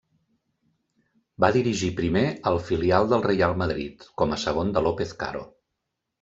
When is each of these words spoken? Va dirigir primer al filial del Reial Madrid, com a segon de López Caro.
Va 1.45 1.49
dirigir 1.57 1.89
primer 1.99 2.23
al 2.53 2.57
filial 2.71 3.07
del 3.13 3.23
Reial 3.27 3.55
Madrid, 3.65 4.09
com 4.23 4.35
a 4.35 4.41
segon 4.47 4.75
de 4.79 4.87
López 4.89 5.15
Caro. 5.23 5.47